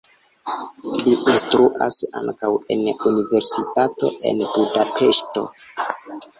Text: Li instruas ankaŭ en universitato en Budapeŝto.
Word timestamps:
Li 1.01 1.13
instruas 1.33 1.99
ankaŭ 2.23 2.51
en 2.77 2.83
universitato 3.11 4.13
en 4.33 4.45
Budapeŝto. 4.57 5.49